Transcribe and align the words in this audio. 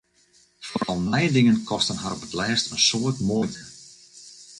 Foaral 0.67 1.01
nije 1.01 1.33
dingen 1.35 1.59
kosten 1.69 2.01
har 2.01 2.15
op 2.15 2.21
't 2.27 2.37
lêst 2.39 2.69
in 2.73 2.83
soad 2.87 3.17
muoite. 3.29 3.61